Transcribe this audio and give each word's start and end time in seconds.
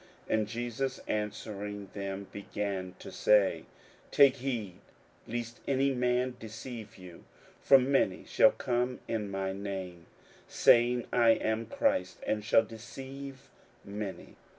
41:013:005 0.27 0.37
And 0.39 0.47
Jesus 0.47 0.99
answering 1.07 1.89
them 1.93 2.25
began 2.31 2.95
to 2.97 3.11
say, 3.11 3.65
Take 4.09 4.37
heed 4.37 4.79
lest 5.27 5.59
any 5.67 5.93
man 5.93 6.33
deceive 6.39 6.97
you: 6.97 7.23
41:013:006 7.63 7.67
For 7.67 7.77
many 7.77 8.25
shall 8.25 8.51
come 8.51 8.99
in 9.07 9.29
my 9.29 9.53
name, 9.53 10.07
saying, 10.47 11.05
I 11.13 11.33
am 11.33 11.67
Christ; 11.67 12.17
and 12.25 12.43
shall 12.43 12.63
deceive 12.65 13.47
many. 13.85 14.37